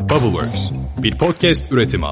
[0.00, 0.70] Bubbleworks,
[1.02, 2.06] bir podcast üretimi.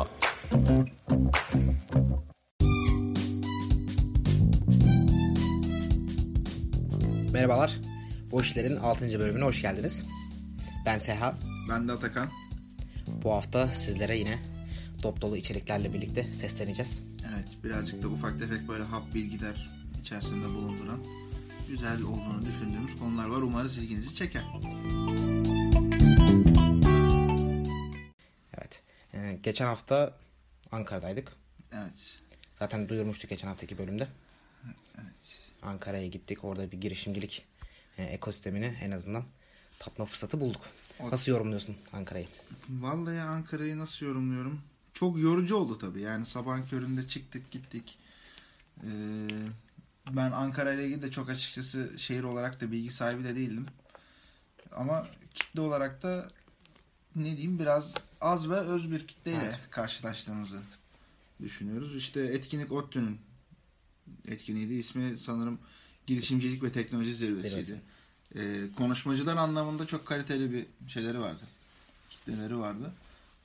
[7.32, 7.77] Merhabalar.
[8.30, 9.19] Bu işlerin 6.
[9.19, 10.06] bölümüne hoş geldiniz.
[10.87, 11.35] Ben Seha.
[11.69, 12.29] Ben de Atakan.
[13.24, 14.38] Bu hafta sizlere yine
[15.02, 17.02] dop dolu içeriklerle birlikte sesleneceğiz.
[17.34, 19.68] Evet birazcık da ufak tefek böyle hap bilgiler
[20.00, 20.98] içerisinde bulunduran
[21.68, 23.43] güzel olduğunu düşündüğümüz konular var.
[23.43, 24.45] Umarız ilginizi çeker.
[29.15, 30.15] Ee, geçen hafta
[30.73, 31.33] Ankara'daydık.
[31.73, 32.21] Evet.
[32.55, 34.09] Zaten duyurmuştuk geçen haftaki bölümde.
[34.99, 35.41] Evet.
[35.62, 36.45] Ankara'ya gittik.
[36.45, 37.47] Orada bir girişimcilik
[37.99, 39.25] e, ekosistemini en azından
[39.79, 40.61] tatma fırsatı bulduk.
[41.01, 42.29] O- Nasıl yorumluyorsun Ankara'yı?
[42.69, 44.61] Vallahi Ankara'yı nasıl yorumluyorum?
[44.95, 46.01] Çok yorucu oldu tabii.
[46.02, 47.99] Yani sabahın köründe çıktık gittik.
[48.83, 48.87] Ee,
[50.11, 53.66] ben Ankara ile ilgili de çok açıkçası şehir olarak da bilgi sahibi de değildim.
[54.73, 56.29] Ama kitle olarak da
[57.16, 59.59] ne diyeyim biraz az ve öz bir kitleyle Evet.
[59.71, 60.61] karşılaştığımızı
[61.43, 61.97] düşünüyoruz.
[61.97, 63.19] İşte etkinlik ODTÜ'nün
[64.28, 64.75] etkinliğiydi.
[64.75, 65.58] İsmi sanırım
[66.06, 67.64] girişimcilik ve teknoloji zirvesiydi.
[67.64, 67.80] Zirvesi.
[68.36, 71.42] Ee, konuşmacılar anlamında çok kaliteli bir şeyleri vardı.
[72.10, 72.92] Kitleleri vardı.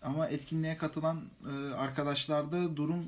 [0.02, 3.06] Ama etkinliğe katılan e, arkadaşlarda durum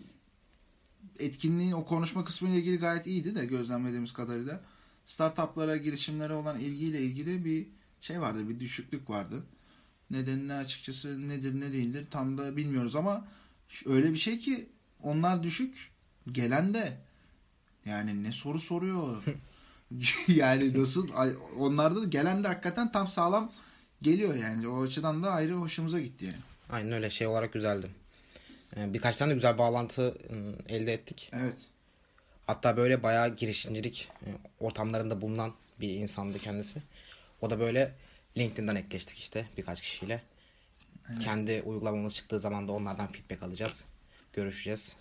[1.19, 4.61] etkinliğin o konuşma kısmı ile ilgili gayet iyiydi de gözlemlediğimiz kadarıyla.
[5.05, 7.67] Startuplara, girişimlere olan ilgiyle ilgili bir
[8.01, 9.43] şey vardı, bir düşüklük vardı.
[10.11, 13.27] Nedenini açıkçası nedir ne değildir tam da bilmiyoruz ama
[13.85, 14.69] öyle bir şey ki
[15.03, 15.91] onlar düşük,
[16.31, 16.97] gelen de
[17.85, 19.23] yani ne soru soruyor.
[20.27, 21.09] yani nasıl
[21.59, 23.51] onlarda da gelen de hakikaten tam sağlam
[24.01, 24.67] geliyor yani.
[24.67, 26.43] O açıdan da ayrı hoşumuza gitti yani.
[26.69, 27.87] Aynen öyle şey olarak güzeldi.
[28.77, 31.31] Ee, birkaç tane de güzel bağlantı ıı, elde ettik.
[31.33, 31.57] Evet.
[32.47, 34.27] Hatta böyle bayağı girişimcilik e,
[34.59, 36.81] ortamlarında bulunan bir insandı kendisi.
[37.41, 37.93] O da böyle
[38.37, 40.23] LinkedIn'den ekleştik işte birkaç kişiyle.
[41.19, 43.83] Kendi uygulamamız çıktığı zaman da onlardan feedback alacağız.
[44.33, 44.95] Görüşeceğiz.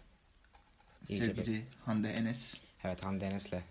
[1.09, 2.55] İyice Sevgili Hande Enes.
[2.85, 3.62] Evet Hande Enes'le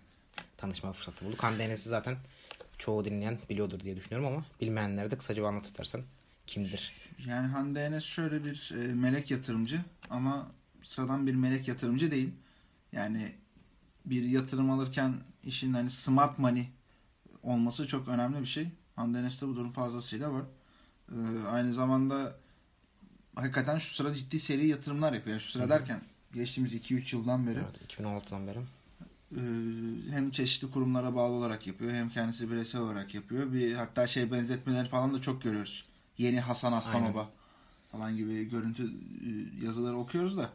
[0.56, 1.42] tanışma fırsatı bulduk.
[1.42, 2.16] Hande Enes'i zaten
[2.78, 6.02] çoğu dinleyen biliyordur diye düşünüyorum ama bilmeyenlere de kısaca bir anlat istersen.
[6.46, 6.92] Kimdir?
[7.26, 9.80] Yani Hande Enes şöyle bir e, melek yatırımcı
[10.10, 10.50] ama
[10.82, 12.30] sıradan bir melek yatırımcı değil.
[12.92, 13.32] Yani
[14.04, 15.14] bir yatırım alırken
[15.44, 16.68] işin hani smart money
[17.42, 18.68] olması çok önemli bir şey.
[18.96, 20.42] Hande Enes'te bu durum fazlasıyla var.
[21.12, 21.16] E,
[21.48, 22.36] aynı zamanda
[23.34, 25.34] hakikaten şu sıra ciddi seri yatırımlar yapıyor.
[25.34, 26.00] Yani şu sıra derken
[26.34, 28.58] geçtiğimiz 2-3 yıldan beri Evet 2016'dan beri.
[29.32, 29.40] e,
[30.10, 33.52] hem çeşitli kurumlara bağlı olarak yapıyor hem kendisi bireysel olarak yapıyor.
[33.52, 35.84] Bir hatta şey benzetmeleri falan da çok görüyoruz.
[36.18, 37.28] Yeni Hasan Aslanova
[37.92, 40.50] falan gibi görüntü e, yazıları okuyoruz da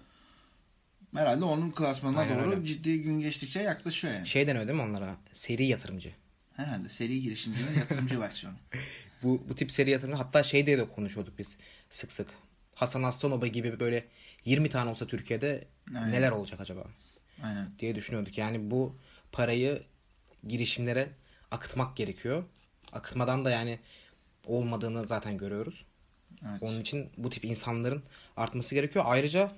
[1.16, 2.66] herhalde onun klasmanına Aynen doğru öyle.
[2.66, 4.28] ciddi gün geçtikçe yaklaşıyor yani.
[4.28, 5.16] Şey deniyor değil mi onlara?
[5.34, 6.12] Seri yatırımcı.
[6.60, 8.56] Herhalde seri girişimcinin yatırımcı versiyonu.
[9.24, 11.58] Bu, bu tip seri yatırımcı hatta şey diye de konuşuyorduk biz
[11.90, 12.28] sık sık.
[12.76, 14.06] Hasan Aslanova gibi böyle
[14.46, 16.12] 20 tane olsa Türkiye'de Aynen.
[16.12, 16.84] neler olacak acaba
[17.44, 17.72] Aynen.
[17.80, 18.38] diye düşünüyorduk.
[18.38, 18.96] Yani bu
[19.32, 19.82] parayı
[20.48, 21.10] girişimlere
[21.52, 22.44] akıtmak gerekiyor.
[22.92, 23.80] Akıtmadan da yani
[24.46, 25.86] olmadığını zaten görüyoruz.
[26.50, 26.64] Evet.
[26.64, 28.04] Onun için bu tip insanların
[28.38, 29.06] artması gerekiyor.
[29.08, 29.52] Ayrıca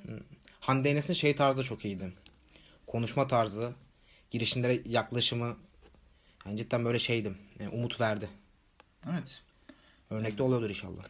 [0.60, 2.14] Hande Enes'in şey tarzı çok iyiydi.
[2.88, 3.74] Konuşma tarzı,
[4.32, 5.58] girişimlere yaklaşımı
[6.46, 7.38] yani cidden böyle şeydim.
[7.60, 8.30] e, umut verdi.
[9.10, 9.42] Evet.
[10.10, 11.04] Örnekte oluyordur inşallah.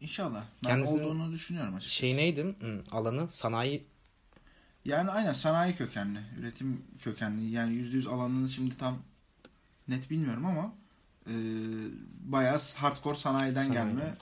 [0.00, 0.44] İnşallah.
[0.64, 1.96] Ben Kendisinin- olduğunu düşünüyorum açıkçası.
[1.96, 2.54] Şey neydi?
[2.60, 3.84] Hı, alanı sanayi
[4.84, 7.50] Yani aynen sanayi kökenli, üretim kökenli.
[7.50, 8.98] Yani yüzde yüz alanını şimdi tam
[9.88, 10.74] net bilmiyorum ama
[11.26, 11.32] e,
[12.20, 13.74] bayağı hardcore sanayiden Sanayi.
[13.74, 14.16] gelme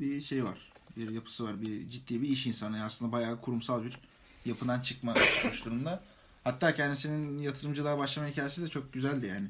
[0.00, 0.72] bir şey var.
[0.96, 1.62] Bir yapısı var.
[1.62, 2.84] Bir ciddi bir iş insanı.
[2.84, 3.98] Aslında bayağı kurumsal bir
[4.44, 6.02] yapıdan çıkma çıkmış durumda.
[6.44, 9.48] Hatta kendisinin yatırımcılığa başlama hikayesi de çok güzeldi yani.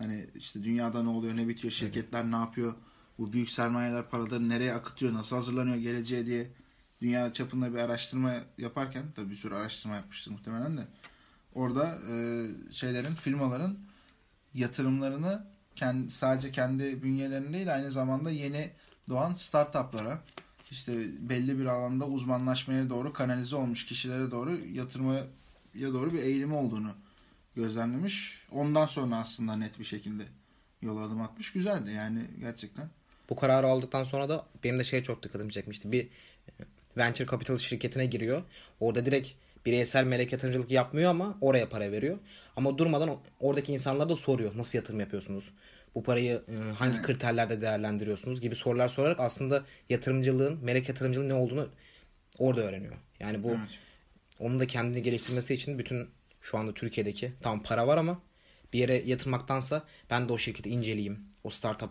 [0.00, 2.74] Hani işte dünyada ne oluyor, ne bitiyor, şirketler ne yapıyor,
[3.18, 6.50] bu büyük sermayeler paraları nereye akıtıyor, nasıl hazırlanıyor geleceğe diye
[7.02, 10.86] dünya çapında bir araştırma yaparken tabii bir sürü araştırma yapmıştır muhtemelen de
[11.54, 13.78] orada e, şeylerin firmaların
[14.54, 15.46] yatırımlarını
[15.76, 18.70] kendi, sadece kendi bünyelerinde değil aynı zamanda yeni
[19.08, 20.22] doğan startuplara
[20.70, 20.92] işte
[21.28, 25.26] belli bir alanda uzmanlaşmaya doğru kanalize olmuş kişilere doğru yatırmaya
[25.74, 26.92] doğru bir eğilimi olduğunu
[27.62, 28.42] gözlemlemiş.
[28.50, 30.22] Ondan sonra aslında net bir şekilde
[30.82, 31.52] yola adım atmış.
[31.52, 32.88] Güzeldi yani gerçekten.
[33.30, 35.92] bu kararı aldıktan sonra da benim de şey çok dikkatimi çekmişti.
[35.92, 36.52] Bir e,
[36.96, 38.42] venture capital şirketine giriyor.
[38.80, 39.30] Orada direkt
[39.66, 42.18] bireysel melek yatırımcılık yapmıyor ama oraya para veriyor.
[42.56, 44.52] Ama durmadan oradaki insanlar da soruyor.
[44.56, 45.50] Nasıl yatırım yapıyorsunuz?
[45.94, 47.06] Bu parayı e, hangi Evet.
[47.06, 51.68] kriterlerde değerlendiriyorsunuz gibi sorular sorarak aslında yatırımcılığın, melek yatırımcılığın ne olduğunu
[52.38, 52.94] orada öğreniyor.
[53.20, 53.78] Yani bu Evet.
[54.40, 56.08] onun da kendini geliştirmesi için bütün
[56.40, 58.20] şu anda Türkiye'deki tam para var ama
[58.72, 61.18] bir yere yatırmaktansa ben de o şirketi inceleyeyim.
[61.44, 61.90] O startup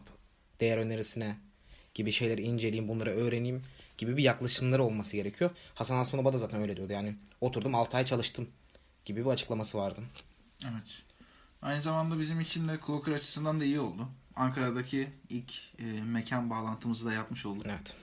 [0.60, 1.38] değer önerisine
[1.94, 3.62] gibi şeyleri inceleyeyim, bunları öğreneyim
[3.98, 5.52] gibi bir yaklaşımları olması gerekiyor.
[5.76, 6.94] Hasan Aslanova da zaten öyle diyordu.
[6.94, 8.50] Yani oturdum 6 ay çalıştım
[9.06, 10.02] gibi bir açıklaması vardı.
[10.64, 11.04] Evet.
[11.62, 14.08] Aynı zamanda bizim için de Clocker açısından da iyi oldu.
[14.36, 17.66] Ankara'daki ilk e, mekan bağlantımızı da yapmış olduk.
[17.70, 17.96] Evet.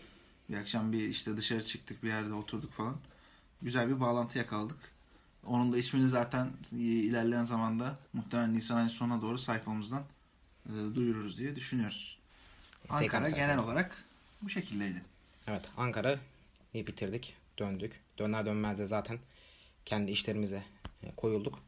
[0.51, 2.97] Bir akşam bir işte dışarı çıktık bir yerde oturduk falan.
[3.63, 4.96] Güzel bir bağlantı yakaladık.
[5.49, 6.51] Onun da ismini zaten
[6.81, 10.03] ilerleyen zamanda muhtemelen Nisan ayının sonuna doğru sayfamızdan
[10.67, 12.19] e, duyururuz diye düşünüyoruz.
[12.85, 13.67] Instagram Ankara genel sayfamız.
[13.69, 14.05] olarak
[14.43, 15.03] bu şekildeydi.
[15.47, 17.35] Evet Ankara'yı bitirdik.
[17.59, 18.01] Döndük.
[18.19, 19.19] Döner dönmez de zaten
[19.85, 20.63] kendi işlerimize
[21.03, 21.59] e, koyulduk.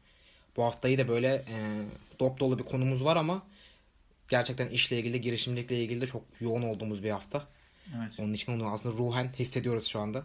[0.57, 1.83] Bu haftayı da böyle e,
[2.19, 3.43] dop dolu bir konumuz var ama
[4.27, 7.47] gerçekten işle ilgili, girişimcilikle ilgili de çok yoğun olduğumuz bir hafta.
[7.97, 8.19] Evet.
[8.19, 10.23] Onun için onu aslında ruhen hissediyoruz şu anda.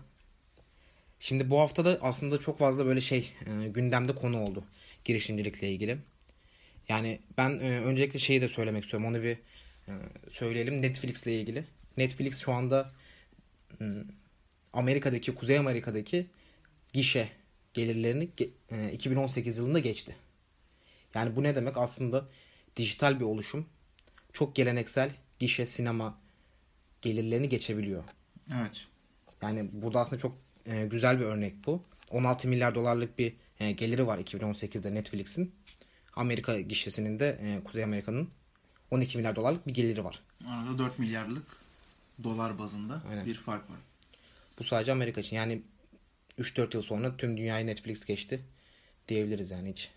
[1.24, 4.64] Şimdi bu haftada aslında çok fazla böyle şey e, gündemde konu oldu
[5.04, 5.98] girişimcilikle ilgili.
[6.88, 9.08] Yani ben e, öncelikle şeyi de söylemek istiyorum.
[9.08, 9.38] Onu bir
[9.88, 9.92] e,
[10.30, 11.64] söyleyelim Netflix ile ilgili.
[11.96, 12.92] Netflix şu anda
[13.80, 13.84] e,
[14.72, 16.26] Amerika'daki, Kuzey Amerika'daki
[16.92, 17.28] gişe
[17.74, 20.16] gelirlerini ge- e, 2018 yılında geçti.
[21.14, 21.76] Yani bu ne demek?
[21.76, 22.28] Aslında
[22.76, 23.66] dijital bir oluşum
[24.32, 26.20] çok geleneksel gişe sinema
[27.02, 28.04] gelirlerini geçebiliyor.
[28.54, 28.86] Evet.
[29.42, 31.82] Yani burada aslında çok e, güzel bir örnek bu.
[32.10, 35.54] 16 milyar dolarlık bir e, geliri var 2018'de Netflix'in.
[36.16, 38.28] Amerika gişesinin de e, Kuzey Amerika'nın
[38.90, 40.20] 12 milyar dolarlık bir geliri var.
[40.48, 41.44] Arada 4 milyarlık
[42.24, 43.26] dolar bazında Aynen.
[43.26, 43.76] bir fark var.
[44.58, 45.36] Bu sadece Amerika için.
[45.36, 45.62] Yani
[46.38, 48.40] 3-4 yıl sonra tüm dünyayı Netflix geçti
[49.08, 49.90] diyebiliriz yani hiç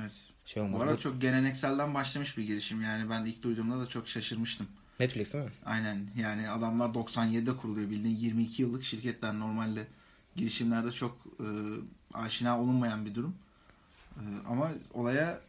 [0.00, 0.12] Evet.
[0.46, 0.82] şey Bu olmaz.
[0.82, 2.82] arada Bu- çok gelenekselden başlamış bir girişim.
[2.82, 4.66] Yani ben ilk duyduğumda da çok şaşırmıştım.
[5.00, 5.50] Netflix değil mi?
[5.66, 9.86] Aynen yani adamlar 97'de kuruluyor bildiğin 22 yıllık şirketler normalde
[10.36, 11.46] girişimlerde çok e,
[12.14, 13.34] aşina olunmayan bir durum.
[14.16, 15.40] E, ama olaya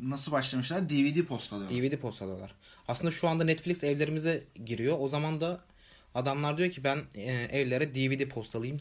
[0.00, 0.90] nasıl başlamışlar?
[0.90, 1.70] DVD postalıyor.
[1.70, 2.54] DVD postalıyorlar.
[2.88, 4.96] Aslında şu anda Netflix evlerimize giriyor.
[5.00, 5.60] O zaman da
[6.14, 8.80] adamlar diyor ki ben e, evlere DVD postalayayım.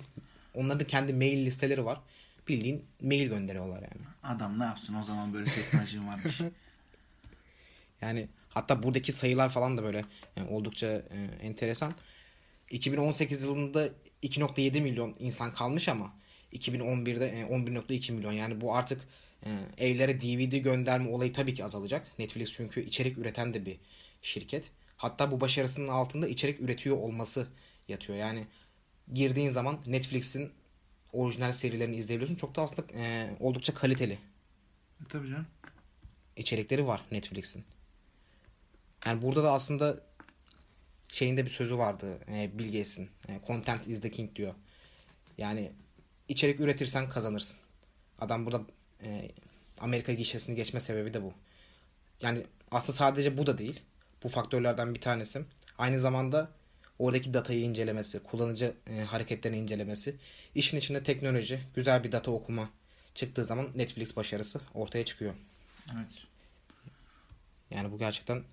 [0.53, 1.99] Onların da kendi mail listeleri var.
[2.47, 4.07] Bildiğin mail gönderiyorlar yani.
[4.23, 6.41] Adam ne yapsın o zaman böyle teknolojim varmış.
[8.01, 10.05] Yani hatta buradaki sayılar falan da böyle
[10.35, 11.93] yani oldukça e, enteresan.
[12.69, 13.89] 2018 yılında
[14.23, 16.13] 2.7 milyon insan kalmış ama
[16.53, 18.31] 2011'de e, 11.2 milyon.
[18.31, 19.01] Yani bu artık
[19.45, 22.19] e, evlere DVD gönderme olayı tabii ki azalacak.
[22.19, 23.77] Netflix çünkü içerik üreten de bir
[24.21, 24.71] şirket.
[24.97, 27.47] Hatta bu başarısının altında içerik üretiyor olması
[27.87, 28.17] yatıyor.
[28.17, 28.47] Yani
[29.13, 30.51] girdiğin zaman Netflix'in
[31.13, 32.35] orijinal serilerini izleyebiliyorsun.
[32.35, 35.47] Çok da aslında e, oldukça kaliteli E, Tabii canım.
[36.35, 37.63] içerikleri var Netflix'in.
[39.05, 39.99] Yani burada da aslında
[41.07, 43.09] şeyinde bir sözü vardı e, Bill Gates'in.
[43.29, 44.53] E, Content is the king diyor.
[45.37, 45.71] Yani
[46.27, 47.59] içerik üretirsen kazanırsın.
[48.19, 48.61] Adam burada
[49.03, 49.31] e,
[49.79, 51.33] Amerika gişesini geçme sebebi de bu.
[52.21, 53.81] Yani aslında sadece bu da değil.
[54.23, 55.41] Bu faktörlerden bir tanesi.
[55.77, 56.51] Aynı zamanda
[56.99, 60.15] oradaki datayı incelemesi, kullanıcı e, hareketlerini incelemesi,
[60.55, 62.69] işin içinde teknoloji, güzel bir data okuma
[63.15, 65.33] çıktığı zaman Netflix başarısı ortaya çıkıyor.
[65.91, 66.23] Evet.
[67.71, 68.43] Yani bu gerçekten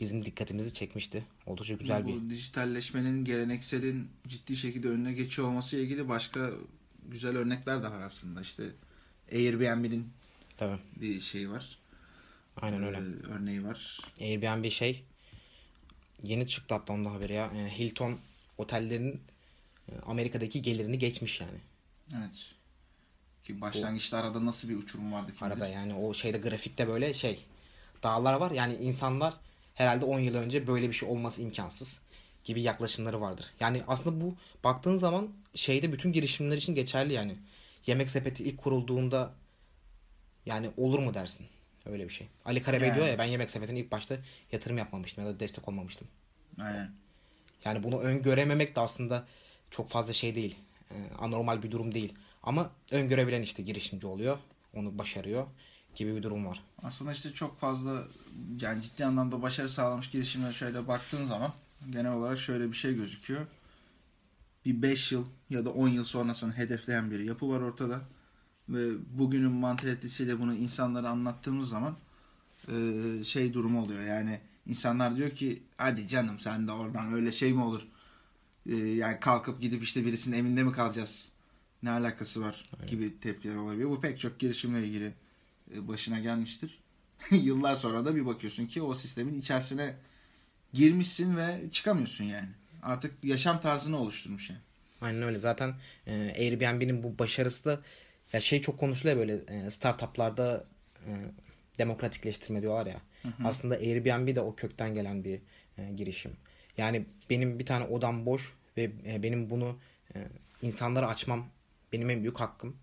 [0.00, 1.24] bizim dikkatimizi çekmişti.
[1.46, 6.50] Oldukça güzel bu bir dijitalleşmenin gelenekselin ciddi şekilde önüne geçiyor olması ile ilgili başka
[7.08, 8.40] güzel örnekler de var aslında.
[8.40, 8.64] İşte
[9.32, 10.12] Airbnb'nin
[10.56, 10.78] tabii.
[10.96, 11.78] bir şeyi var.
[12.56, 12.96] Aynen öyle.
[12.96, 14.00] Ee, örneği var.
[14.20, 15.04] Airbnb şey
[16.22, 17.46] yeni çıktı hatta onda haberi ya.
[17.46, 18.18] E, Hilton
[18.58, 19.20] otellerinin
[19.88, 21.58] e, Amerika'daki gelirini geçmiş yani.
[22.18, 22.54] Evet.
[23.42, 27.44] Ki başlangıçta arada nasıl bir uçurum vardı kim Arada yani o şeyde grafikte böyle şey
[28.02, 28.50] dağlar var.
[28.50, 29.34] Yani insanlar
[29.78, 32.00] herhalde 10 yıl önce böyle bir şey olması imkansız
[32.44, 33.46] gibi yaklaşımları vardır.
[33.60, 37.36] Yani aslında bu baktığın zaman şeyde bütün girişimler için geçerli yani.
[37.86, 39.32] Yemek sepeti ilk kurulduğunda
[40.46, 41.46] yani olur mu dersin?
[41.86, 42.26] Öyle bir şey.
[42.44, 42.96] Ali Karabey Yani.
[42.96, 44.16] diyor ya ben yemek sepetine ilk başta
[44.52, 46.08] yatırım yapmamıştım ya da destek olmamıştım.
[46.60, 46.90] Aynen.
[47.64, 49.26] Yani bunu öngörememek de aslında
[49.70, 50.56] çok fazla şey değil.
[50.90, 52.12] Ee, anormal bir durum değil.
[52.42, 54.38] Ama öngörebilen işte girişimci oluyor.
[54.74, 55.46] Onu başarıyor
[55.98, 56.62] gibi bir durum var.
[56.82, 58.04] Aslında işte çok fazla
[58.60, 61.52] yani ciddi anlamda başarı sağlamış girişimlere şöyle baktığın zaman
[61.90, 63.46] genel olarak şöyle bir şey gözüküyor.
[64.64, 68.00] Bir 5 yıl ya da 10 yıl sonrasını hedefleyen bir yapı var ortada.
[68.68, 71.96] Ve bugünün mantalitesiyle bunu insanlara anlattığımız zaman
[72.68, 72.74] e,
[73.24, 74.02] şey durumu oluyor.
[74.02, 77.82] Yani insanlar diyor ki hadi canım sen de oradan öyle şey mi olur?
[78.66, 81.28] E, yani kalkıp gidip işte birisinin evinde mi kalacağız?
[81.82, 83.90] Ne alakası var gibi tepkiler olabiliyor.
[83.90, 85.14] Bu pek çok girişimle ilgili
[85.76, 86.78] başına gelmiştir.
[87.30, 89.94] Yıllar sonra da bir bakıyorsun ki o sistemin içerisine
[90.72, 92.48] girmişsin ve çıkamıyorsun yani.
[92.82, 94.60] Artık yaşam tarzını oluşturmuş yani.
[95.00, 95.38] Aynen öyle.
[95.38, 95.74] Zaten
[96.06, 97.80] e, Airbnb'nin bu başarısı da
[98.32, 100.64] ya şey çok konuşuluyor böyle e, startuplarda
[101.06, 101.10] e,
[101.78, 103.00] demokratikleştirme diyorlar ya.
[103.44, 105.40] Aslında Airbnb de o kökten gelen bir
[105.78, 106.32] e, girişim.
[106.78, 109.78] Yani benim bir tane odam boş ve e, benim bunu
[110.14, 110.28] e,
[110.62, 111.46] insanlara açmam
[111.92, 112.76] benim en büyük hakkım.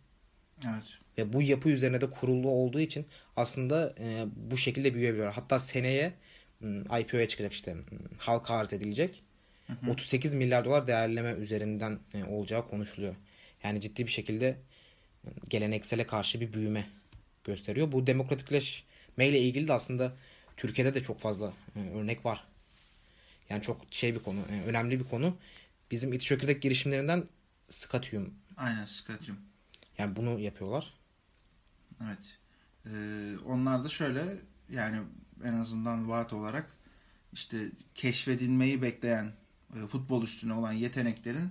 [0.66, 0.84] Evet.
[1.18, 3.06] Ve bu yapı üzerine de kurulu olduğu için
[3.36, 5.34] aslında e, bu şekilde büyüyebiliyor.
[5.34, 6.14] Hatta seneye
[6.60, 7.82] m, IPO'ya çıkacak işte m,
[8.18, 9.24] halka arz edilecek.
[9.90, 13.16] 38 milyar dolar değerleme üzerinden e, olacağı konuşuluyor.
[13.64, 14.58] Yani ciddi bir şekilde
[15.26, 16.88] e, geleneksele karşı bir büyüme
[17.44, 17.92] gösteriyor.
[17.92, 20.14] Bu demokratikleşme ile ilgili de aslında
[20.58, 22.44] Türkiye'de de çok fazla e, örnek var.
[23.50, 25.38] Yani çok şey bir konu, e, önemli bir konu.
[25.92, 27.24] Bizim İtiş Çökirdek girişimlerinden
[27.70, 28.34] Skatium.
[28.58, 29.38] Aynen Scotty'um.
[29.98, 30.94] Yani bunu yapıyorlar.
[32.04, 32.38] Evet.
[32.86, 34.38] Ee, onlar da şöyle
[34.70, 34.98] yani
[35.44, 36.72] en azından vaat olarak
[37.34, 39.34] işte keşfedilmeyi bekleyen
[39.76, 41.50] e, futbol üstüne olan yeteneklerin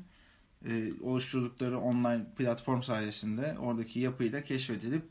[0.68, 5.04] e, oluşturdukları online platform sayesinde oradaki yapıyla keşfedilip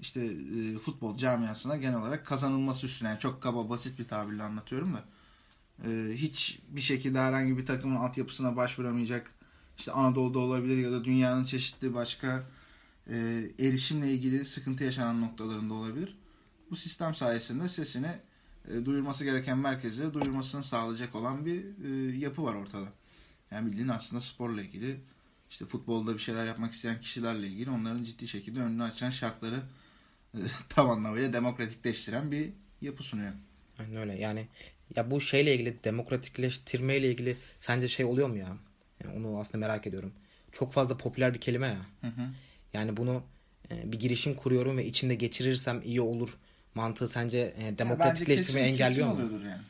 [0.00, 4.94] işte e, futbol camiasına genel olarak kazanılması üstüne yani çok kaba basit bir tabirle anlatıyorum
[4.94, 5.04] da
[5.84, 9.30] e, hiç bir şekilde herhangi bir takımın altyapısına başvuramayacak
[9.78, 12.44] işte Anadolu'da olabilir ya da dünyanın çeşitli başka
[13.08, 13.16] e,
[13.58, 16.18] erişimle ilgili sıkıntı yaşanan noktalarında olabilir.
[16.70, 18.10] Bu sistem sayesinde sesini
[18.70, 22.86] e, duyurması gereken merkeze duyurmasını sağlayacak olan bir e, yapı var ortada.
[23.50, 25.00] Yani bildiğin aslında sporla ilgili
[25.50, 29.60] işte futbolda bir şeyler yapmak isteyen kişilerle ilgili onların ciddi şekilde önünü açan şartları
[30.34, 30.38] e,
[30.68, 32.50] tam anlamıyla demokratikleştiren bir
[32.80, 33.32] yapı sunuyor.
[33.78, 34.18] Aynen öyle.
[34.18, 34.46] Yani
[34.96, 38.56] ya bu şeyle ilgili demokratikleştirme ile ilgili sence şey oluyor mu ya?
[39.04, 40.12] Yani onu aslında merak ediyorum.
[40.52, 41.86] Çok fazla popüler bir kelime ya.
[42.00, 42.30] Hı hı.
[42.72, 43.22] Yani bunu
[43.70, 46.38] e, bir girişim kuruyorum ve içinde geçirirsem iyi olur
[46.74, 49.12] mantığı sence e, demokratikleştirmeyi engelliyor kesin mu?
[49.12, 49.62] oluyordur yani.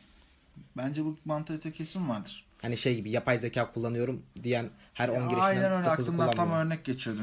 [0.76, 2.44] Bence bu mantıkta kesin vardır.
[2.62, 6.30] Hani şey gibi yapay zeka kullanıyorum diyen her 10 Ya girişimden Aynen öyle 9'u aklımdan
[6.30, 7.20] tam örnek geçiyordu.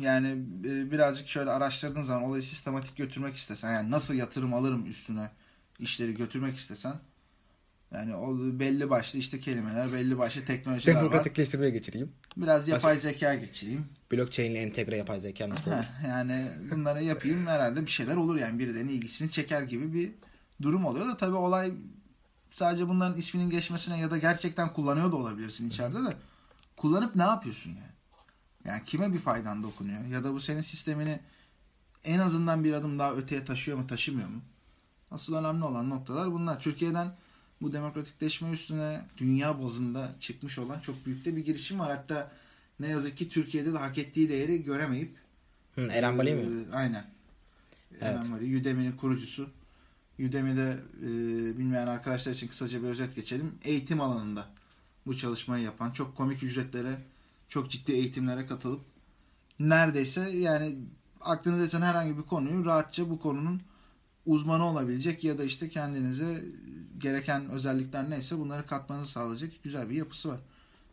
[0.00, 0.28] Yani
[0.64, 5.30] e, birazcık şöyle araştırdığın zaman olayı sistematik götürmek istesen yani nasıl yatırım alırım üstüne
[5.78, 6.94] işleri götürmek istesen
[7.94, 11.00] yani o belli başlı işte kelimeler belli başlı teknolojiler var.
[11.00, 12.12] Demokratikleştirmeye geçireyim.
[12.36, 13.86] Biraz yapay zeka geçireyim.
[14.12, 15.84] Blockchain ile entegre yapay zeka nasıl olur?
[16.08, 20.12] Yani bunları yapayım herhalde bir şeyler olur yani birilerinin ilgisini çeker gibi bir
[20.62, 21.72] durum oluyor da tabii olay
[22.52, 26.16] sadece bunların isminin geçmesine ya da gerçekten kullanıyor da olabilirsin içeride de
[26.76, 27.94] kullanıp ne yapıyorsun yani?
[28.64, 31.20] Yani kime bir faydan dokunuyor ya da bu senin sistemini
[32.04, 34.40] en azından bir adım daha öteye taşıyor mu taşımıyor mu?
[35.10, 36.60] Asıl önemli olan noktalar bunlar.
[36.60, 37.08] Türkiye'den
[37.64, 41.90] bu demokratikleşme üstüne dünya bazında çıkmış olan çok büyük de bir girişim var.
[41.90, 42.32] Hatta
[42.80, 45.16] ne yazık ki Türkiye'de de hak ettiği değeri göremeyip
[45.74, 46.40] Hı, Eren Bali mi?
[46.40, 47.04] ee, aynen.
[48.00, 48.60] Eren Bali.
[48.60, 49.50] Udemy'nin kurucusu.
[50.18, 51.08] Udemy'de e,
[51.58, 53.54] bilmeyen arkadaşlar için kısaca bir özet geçelim.
[53.64, 54.46] Eğitim alanında
[55.06, 56.98] bu çalışmayı yapan, çok komik ücretlere,
[57.48, 58.80] çok ciddi eğitimlere katılıp
[59.60, 60.76] neredeyse yani
[61.20, 63.62] aklınıza desen herhangi bir konuyu rahatça bu konunun
[64.26, 66.42] uzmanı olabilecek ya da işte kendinize
[66.98, 70.40] gereken özellikler neyse bunları katmanızı sağlayacak güzel bir yapısı var.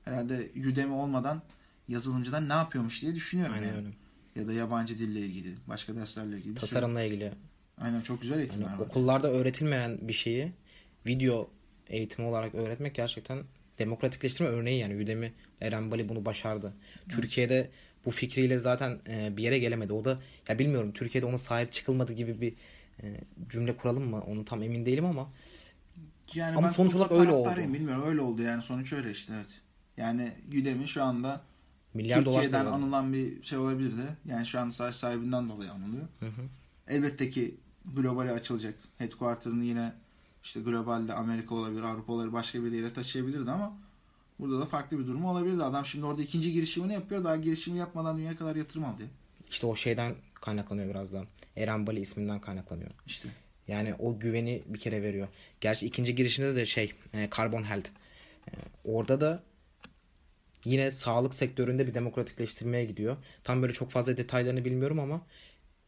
[0.06, 1.42] Herhalde Udemy olmadan
[1.88, 3.78] yazılımcıdan ne yapıyormuş diye düşünüyorum Aynen yani.
[3.78, 3.90] öyle.
[4.36, 6.56] Ya da yabancı dille ilgili, başka derslerle ilgili.
[6.56, 7.34] Tasarımla ilgili.
[7.78, 8.86] Aynen çok güzel eğitimler Yani var.
[8.86, 10.52] okullarda öğretilmeyen bir şeyi
[11.08, 11.50] video
[11.88, 13.44] eğitimi olarak öğretmek gerçekten
[13.80, 16.74] demokratikleştirme örneği yani Udemy Eren Bali bunu başardı.
[17.10, 17.70] Türkiye'de
[18.06, 19.94] bu fikriyle zaten e, bir yere gelemedi.
[19.94, 20.20] O da
[20.50, 22.54] ya bilmiyorum Türkiye'de ona sahip çıkılmadı gibi bir
[23.50, 24.22] cümle kuralım mı?
[24.22, 25.30] Onu tam emin değilim ama
[26.34, 27.50] Yani Ama sonuç olarak öyle oldu.
[27.58, 29.62] Bilmiyorum öyle oldu yani sonuç öyle işte evet.
[29.98, 30.32] Yani
[30.62, 31.42] Udemy şu anda
[31.94, 32.78] milyar dolar Türkiye'den sayılır.
[32.78, 34.02] anılan bir şey olabilirdi.
[34.26, 36.08] Yani şu an sadece sahibinden dolayı anılıyor.
[36.20, 36.42] Hı hı.
[36.88, 37.56] Elbette ki
[37.96, 38.76] globale açılacak.
[38.98, 39.94] Headquarter'ını yine
[40.44, 43.78] işte globalde Amerika olabilir, Avrupa olabilir, başka bir yere taşıyabilirdi ama
[44.40, 45.64] burada da farklı bir durum olabilirdi.
[45.64, 47.24] Adam şimdi orada ikinci girişimini yapıyor.
[47.24, 49.04] Daha girişimi yapmadan dünya kadar yatırım aldı.
[49.50, 51.26] İşte o şeyden kaynaklanıyor biraz da.
[51.58, 52.92] Eren Bali isminden kaynaklanıyor.
[53.06, 53.30] İşte.
[53.68, 55.28] Yani o güveni bir kere veriyor.
[55.62, 57.90] Gerçi ikinci girişinde de şey e, Carbon Health.
[58.48, 58.52] E,
[58.84, 59.44] orada da
[60.66, 63.18] yine sağlık sektöründe bir demokratikleştirmeye gidiyor.
[63.44, 65.22] Tam böyle çok fazla detaylarını bilmiyorum ama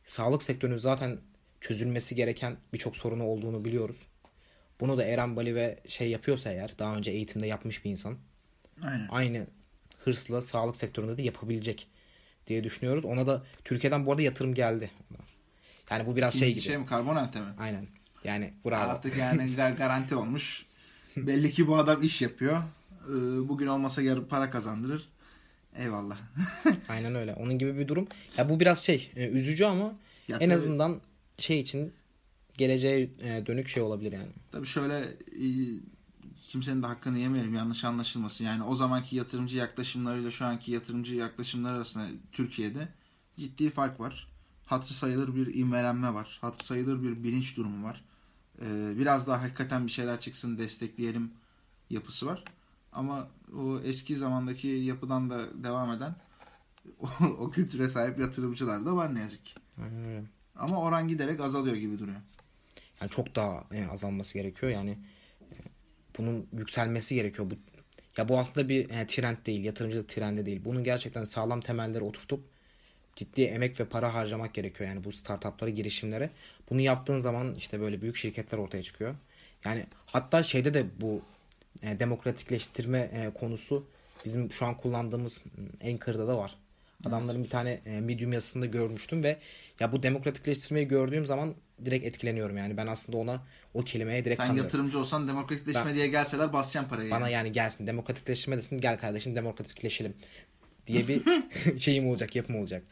[0.06, 1.18] sağlık sektörünün zaten
[1.62, 3.98] çözülmesi gereken birçok sorunu olduğunu biliyoruz.
[4.80, 8.18] Bunu da Eren Bali ve şey yapıyorsa eğer daha önce eğitimde yapmış bir insan
[8.82, 9.08] Aynen.
[9.10, 9.48] aynı
[10.04, 11.88] hırsla sağlık sektöründe de yapabilecek
[12.48, 13.06] diye düşünüyoruz.
[13.06, 14.92] Ona da Türkiye'den bu arada yatırım geldi.
[15.94, 16.62] Yani bu biraz şey gibi.
[16.62, 16.86] Şey mi?
[16.86, 17.48] Karbonante mi?
[17.60, 17.88] Aynen.
[18.24, 18.92] Yani bravo.
[18.92, 20.66] Artık yani gar- garanti olmuş.
[21.18, 22.58] Belli ki bu adam iş yapıyor.
[23.10, 23.12] Ee,
[23.50, 25.10] Bugün olmasa yarın para kazandırır.
[25.76, 26.18] Eyvallah.
[26.90, 27.34] Aynen öyle.
[27.34, 28.08] Onun gibi bir durum.
[28.38, 29.94] Ya bu biraz şey e, üzücü ama
[30.28, 31.02] Ya en tabii- azından
[31.38, 31.94] şey için
[32.58, 34.32] geleceğe e, dönük şey olabilir yani.
[34.52, 35.48] Tabii şöyle e,
[36.42, 38.46] kimsenin de hakkını yemeyelim yanlış anlaşılmasın.
[38.46, 42.88] Yani o zamanki yatırımcı yaklaşımlarıyla şu anki yatırımcı yaklaşımlar arasında Türkiye'de
[43.40, 44.28] ciddi fark var.
[44.74, 46.38] Hatırı sayılır bir ivmelenme var.
[46.42, 48.04] Hatırı sayılır bir bilinç durumu var.
[48.62, 51.32] Ee, biraz daha hakikaten bir şeyler çıksın destekleyelim
[51.90, 52.44] yapısı var.
[52.92, 53.28] Ama
[53.58, 56.16] o eski zamandaki yapıdan da devam eden
[57.00, 59.54] o, o kültüre sahip yatırımcılar da var ne yazık ki.
[59.84, 60.24] Aynen öyle.
[60.56, 62.22] Ama oran giderek azalıyor gibi duruyor.
[63.02, 64.72] Yani çok daha e, azalması gerekiyor.
[64.72, 65.00] Yani
[65.52, 65.56] e,
[66.18, 67.50] bunun yükselmesi gerekiyor.
[67.50, 67.56] Bu
[68.18, 70.62] ya bu aslında bir e, trend değil, yatırımcılık trendi değil.
[70.66, 72.53] Bunun gerçekten sağlam temelleri oturtup
[73.16, 76.30] ciddi emek ve para harcamak gerekiyor yani bu startuplara, girişimlere.
[76.70, 79.16] Bunu yaptığın zaman işte böyle büyük şirketler ortaya çıkıyor.
[79.66, 81.22] Yani hatta şeyde de bu
[81.84, 83.86] e, demokratikleştirme e, konusu
[84.26, 85.42] bizim şu an kullandığımız
[85.82, 86.56] e, Anchor'da da var.
[87.06, 89.38] Adamların bir tane e, Medium yazısında görmüştüm ve
[89.80, 91.56] ya bu demokratikleştirmeyi gördüğüm zaman
[91.86, 92.78] direkt etkileniyorum yani.
[92.78, 93.42] Ben aslında ona
[93.74, 94.68] o kelimeye direkt Sen kanıyorum.
[94.68, 97.12] yatırımcı olsan demokratikleşme Ben- diye gelseler basacaksın parayı.
[97.12, 100.14] Bana yani gelsin demokratikleşme desin gel kardeşim demokratikleşelim
[100.88, 101.22] diye bir
[101.80, 102.84] şeyim olacak yapım olacak.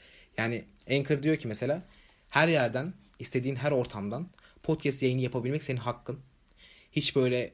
[0.41, 1.83] Yani Anchor diyor ki mesela
[2.29, 4.27] her yerden istediğin her ortamdan
[4.63, 6.19] podcast yayını yapabilmek senin hakkın.
[6.91, 7.51] Hiç böyle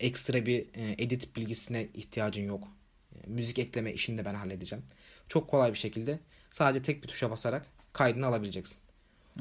[0.00, 2.68] ekstra bir e, edit bilgisine ihtiyacın yok.
[3.14, 4.84] E, müzik ekleme işini de ben halledeceğim.
[5.28, 6.18] Çok kolay bir şekilde
[6.50, 8.78] sadece tek bir tuşa basarak kaydını alabileceksin.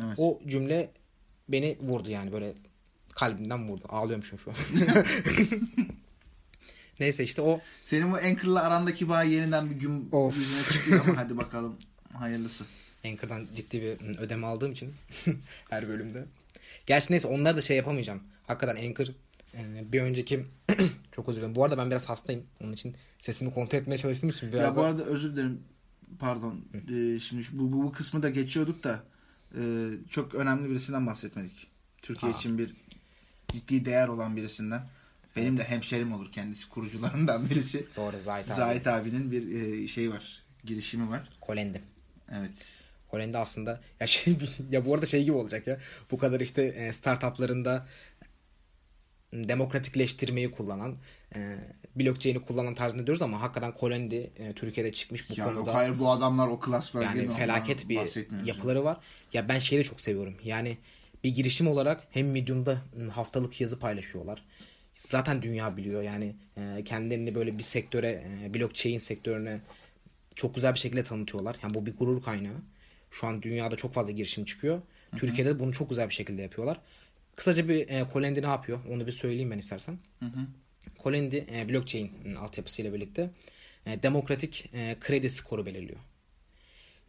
[0.04, 0.14] Evet.
[0.18, 0.92] O cümle
[1.50, 2.54] beni vurdu yani böyle
[3.12, 3.86] kalbimden vurdu.
[3.90, 4.58] Ağlıyormuşum şu an.
[7.00, 10.38] Neyse işte o Senin bu Anchor'la arandaki bağ yeniden bir gün Of.
[10.38, 11.76] yüzüne çıkıyor ama hadi bakalım
[12.14, 12.66] hayırlısı.
[13.06, 14.94] Anchor'dan ciddi bir ödeme aldığım için
[15.70, 16.26] her bölümde.
[16.86, 18.24] Gerçi neyse onları da şey yapamayacağım.
[18.48, 19.08] Hakikaten Anchor
[19.54, 20.46] e, bir önceki
[21.12, 21.56] çok özür dilerim.
[21.56, 22.44] Bu arada ben biraz hastayım.
[22.64, 25.64] Onun için sesimi kontrol etmeye çalıştığım için biraz ya bu da- arada özür dilerim.
[26.20, 26.66] Pardon.
[26.74, 29.04] Ee, şimdi bu, bu, bu kısmı da geçiyorduk da
[29.56, 29.62] e,
[30.10, 31.68] çok önemli birisinden bahsetmedik.
[32.02, 32.36] Türkiye Aa.
[32.36, 32.76] için bir
[33.54, 34.82] ciddi değer olan birisinden.
[35.36, 37.86] Benim de hemşerim olur kendisi kurucularından birisi.
[37.96, 38.56] Doğru Zahit abi.
[38.56, 40.44] Zahit abinin bir e, şey var.
[40.66, 41.30] Girişimi var.
[41.42, 41.82] Kolendi.
[42.32, 42.72] Evet.
[43.10, 44.36] Hollanda aslında ya şey
[44.72, 45.78] ya bu arada şey gibi olacak ya.
[46.12, 47.88] Bu kadar işte e, startuplarında
[49.34, 50.96] demokratikleştirmeyi kullanan
[51.36, 51.58] e,
[51.96, 55.74] blockchain'i kullanan tarzında diyoruz ama hakikaten Kolendi e, Türkiye'de çıkmış bu Ya konuda.
[55.74, 58.98] hayır bu adamlar o klas değil Yani felaket bir yapıları var.
[59.34, 60.36] Ya ben şeyi de çok seviyorum.
[60.44, 60.78] Yani
[61.24, 62.82] bir girişim olarak hem Medium'da
[63.14, 64.44] haftalık yazı paylaşıyorlar.
[64.94, 69.62] Zaten dünya biliyor yani e, kendilerini böyle bir sektöre, e, blockchain sektörüne
[70.36, 71.56] çok güzel bir şekilde tanıtıyorlar.
[71.64, 72.58] Yani bu bir gurur kaynağı.
[73.12, 74.82] Şu an dünyada çok fazla girişim çıkıyor.
[75.18, 76.80] Türkiye'de de bunu çok güzel bir şekilde yapıyorlar.
[77.36, 78.80] Kısaca bir e, Colendi ne yapıyor?
[78.90, 80.00] Onu bir söyleyeyim ben istersen.
[81.04, 83.30] Colendi e, blockchain altyapısıyla birlikte
[83.86, 86.00] e, demokratik e, kredi skoru belirliyor.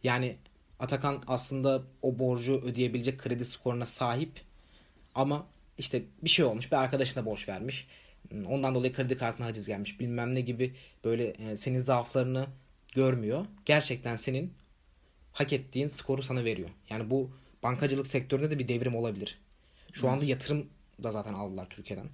[0.03, 0.35] Yani
[0.79, 4.31] Atakan aslında o borcu ödeyebilecek kredi skoruna sahip
[5.15, 7.87] ama işte bir şey olmuş bir arkadaşına borç vermiş.
[8.45, 12.47] Ondan dolayı kredi kartına haciz gelmiş bilmem ne gibi böyle e, senin zaaflarını
[12.95, 13.45] görmüyor.
[13.65, 14.53] Gerçekten senin
[15.33, 16.69] hak ettiğin skoru sana veriyor.
[16.89, 17.29] Yani bu
[17.63, 19.39] bankacılık sektöründe de bir devrim olabilir.
[19.91, 20.67] Şu anda yatırım
[21.03, 22.09] da zaten aldılar Türkiye'den.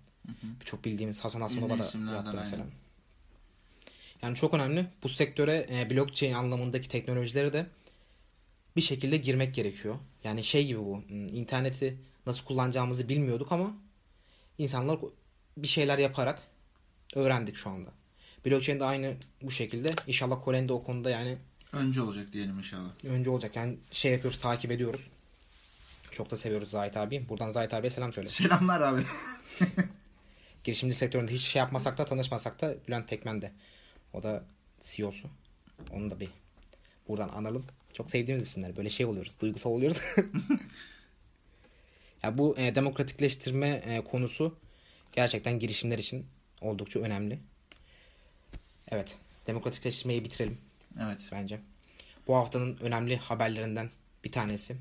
[0.66, 2.64] Çok bildiğimiz Hasan Aslanova Ünlü da yaptı mesela.
[2.64, 2.74] aynen.
[4.22, 4.86] Yani çok önemli.
[5.04, 7.66] Bu sektöre e, blockchain anlamındaki teknolojilere de
[8.76, 9.96] bir şekilde girmek gerekiyor.
[10.24, 11.04] Yani şey gibi bu.
[11.08, 13.78] hmm, interneti nasıl kullanacağımızı bilmiyorduk ama
[14.58, 15.00] insanlar
[15.58, 16.42] bir şeyler yaparak
[17.16, 17.90] öğrendik şu anda.
[18.46, 19.94] Blockchain de aynı bu şekilde.
[20.08, 21.38] İnşallah Kolen de o konuda yani
[21.78, 22.90] Önce olacak diyelim inşallah.
[23.04, 23.56] önce olacak.
[23.56, 25.08] Yani şey yapıyoruz, takip ediyoruz.
[26.12, 27.30] Çok da seviyoruz Zahit abi.
[27.30, 28.30] Buradan Zahit abiye selam söyle.
[28.30, 29.02] Selamlar abi.
[30.64, 33.52] Girişimci sektöründe hiç şey yapmasak da tanışmasak da Bülent Tekmen de.
[34.14, 34.44] O da
[34.80, 35.28] CEO'su.
[35.94, 36.30] Onu da bir
[37.08, 37.66] buradan analım.
[37.94, 38.78] Çok sevdiğimiz isimler.
[38.78, 39.36] Böyle şey oluyoruz.
[39.40, 40.02] Duygusal oluyoruz.
[42.24, 44.58] ya bu e, demokratikleştirme e, konusu
[45.12, 46.26] gerçekten girişimler için
[46.62, 47.40] oldukça önemli.
[48.88, 49.16] Evet.
[49.48, 50.58] Demokratikleştirmeyi bitirelim
[51.04, 51.30] Evet.
[51.32, 51.60] bence.
[52.28, 53.90] Bu haftanın önemli haberlerinden
[54.24, 54.78] bir tanesi.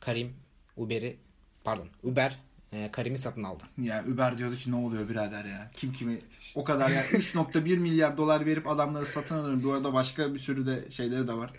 [0.00, 0.36] Karim
[0.76, 1.16] Uber'i
[1.64, 2.38] pardon Uber
[2.72, 3.64] e, Karim'i satın aldı.
[3.78, 5.70] Ya Uber diyordu ki ne oluyor birader ya.
[5.74, 6.18] Kim kimi
[6.54, 9.62] o kadar ya 3.1 milyar dolar verip adamları satın alıyor.
[9.62, 11.50] Bu arada başka bir sürü de şeyleri de var.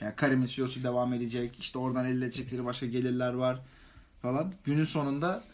[0.00, 1.58] Yani Karim'in CEO'su devam edecek.
[1.60, 3.60] İşte oradan elde edecekleri başka gelirler var
[4.22, 4.52] falan.
[4.64, 5.44] Günün sonunda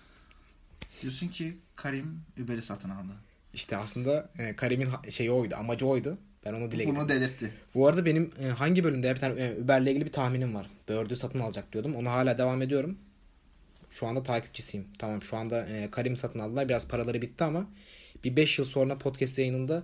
[1.02, 3.12] diyorsun ki Karim Uber'i satın aldı.
[3.54, 6.18] İşte aslında e, Karim'in şeyi oydu, amacı oydu.
[6.46, 7.00] Ben onu dile getirdim.
[7.00, 7.52] Bunu delirtti.
[7.74, 10.70] Bu arada benim e, hangi bölümde ya bir tane e, Uber'le ilgili bir tahminim var.
[10.88, 11.94] Bird'ü satın alacak diyordum.
[11.94, 12.98] Onu hala devam ediyorum.
[13.90, 14.86] Şu anda takipçisiyim.
[14.98, 16.68] Tamam şu anda e, Karim satın aldılar.
[16.68, 17.66] Biraz paraları bitti ama
[18.24, 19.82] bir 5 yıl sonra podcast yayınında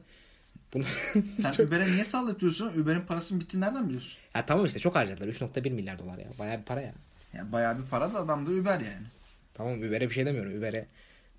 [0.75, 0.85] bunu
[1.43, 2.83] Sen Uber'e niye sallatıyorsun?
[2.83, 4.19] Uber'in parasının bittiğini nereden biliyorsun?
[4.35, 5.29] ya tamam işte çok harcadılar.
[5.29, 6.27] 3.1 milyar dolar ya.
[6.38, 6.95] Bayağı bir para ya.
[7.35, 9.07] Ya bayağı bir para da adam da Uber yani.
[9.55, 10.59] Tamam Uber'e bir şey demiyorum.
[10.59, 10.87] Uber'e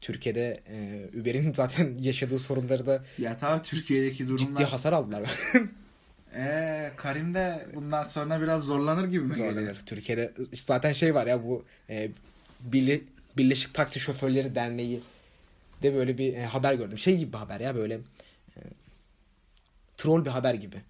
[0.01, 4.69] Türkiye'de e, Uber'in zaten yaşadığı sorunları da Ya tabii Türkiye'deki ciddi durumlar.
[4.69, 5.29] hasar aldılar.
[6.35, 9.53] Eee Karim de bundan sonra biraz zorlanır gibi mi geliyor?
[9.53, 9.81] Zorlanır.
[9.85, 12.09] Türkiye'de zaten şey var ya bu e,
[12.71, 13.01] Birle-
[13.37, 15.01] Birleşik Taksi Şoförleri Derneği
[15.83, 16.97] de böyle bir e, haber gördüm.
[16.97, 17.93] Şey gibi bir haber ya böyle
[18.57, 18.59] e,
[19.97, 20.81] troll bir haber gibi.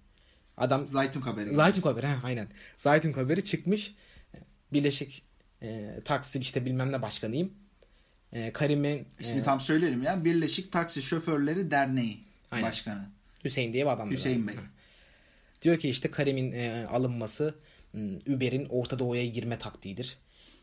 [0.56, 1.54] Adam Zaytun haberi.
[1.54, 2.48] Zaytun haberi ha, aynen.
[2.76, 3.94] Zaytun haberi çıkmış.
[4.72, 5.22] Birleşik
[5.62, 7.52] e, Taksi işte bilmem ne başkanıyım.
[8.36, 10.24] E, Karim'in İsmi e, tam söyleyelim ya.
[10.24, 12.18] Birleşik Taksi Şoförleri Derneği
[12.50, 12.68] Aynen.
[12.68, 13.08] Başkanı.
[13.44, 14.10] Hüseyin diye bir adam.
[14.10, 14.54] Hüseyin Bey.
[15.62, 17.54] Diyor ki işte Karim'in e, alınması
[17.92, 20.18] m, Uber'in Orta Doğu'ya girme taktiğidir.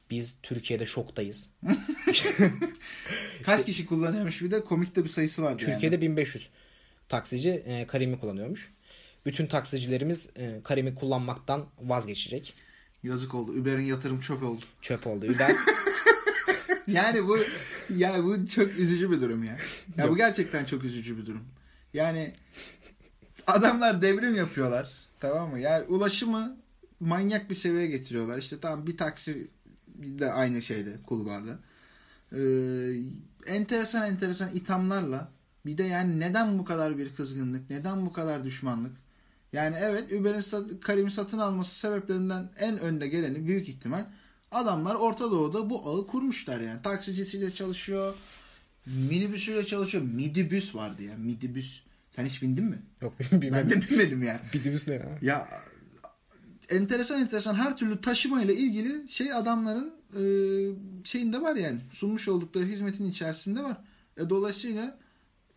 [0.09, 1.49] Biz Türkiye'de şoktayız.
[3.43, 6.01] Kaç kişi kullanıyormuş bir de komikte bir sayısı vardı Türkiye'de yani.
[6.01, 6.49] 1500
[7.07, 8.73] taksici e, Karim'i kullanıyormuş.
[9.25, 12.53] Bütün taksicilerimiz e, Karim'i kullanmaktan vazgeçecek.
[13.03, 13.51] Yazık oldu.
[13.51, 14.65] Uber'in yatırım çok oldu.
[14.81, 15.25] Çöp oldu.
[15.25, 15.51] Uber
[16.87, 17.37] Yani bu
[17.95, 19.57] ya bu çok üzücü bir durum ya.
[19.97, 21.43] Ya bu gerçekten çok üzücü bir durum.
[21.93, 22.33] Yani
[23.47, 24.91] adamlar devrim yapıyorlar.
[25.19, 25.59] Tamam mı?
[25.59, 26.57] Yani ulaşımı
[26.99, 28.37] manyak bir seviyeye getiriyorlar.
[28.37, 29.47] İşte tamam bir taksi
[29.87, 31.59] de aynı şeyde kulvarda.
[32.31, 32.39] Ee,
[33.47, 35.31] enteresan enteresan ithamlarla
[35.65, 37.69] bir de yani neden bu kadar bir kızgınlık?
[37.69, 38.91] Neden bu kadar düşmanlık?
[39.53, 44.05] Yani evet Uber'in sat- Karim'i satın alması sebeplerinden en önde geleni büyük ihtimal
[44.53, 46.81] adamlar Orta Doğu'da bu ağı kurmuşlar yani.
[46.81, 48.15] Taksicisiyle çalışıyor,
[48.85, 50.03] minibüsüyle çalışıyor.
[50.03, 51.81] Midibüs vardı ya, midibüs.
[52.15, 52.79] Sen hiç bindin mi?
[53.01, 53.69] yok Ben bilmem.
[53.69, 54.39] de binmedim ya.
[54.53, 55.17] Bidibüs ne ya?
[55.21, 55.47] Ya
[56.69, 60.21] enteresan enteresan her türlü taşıma ile ilgili şey adamların e,
[61.03, 61.79] şeyinde var yani.
[61.91, 63.77] Sunmuş oldukları hizmetin içerisinde var.
[64.17, 64.97] E, dolayısıyla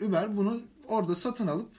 [0.02, 1.70] Uber bunu orada satın alıp